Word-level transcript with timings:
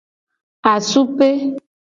Asupe. 0.71 1.29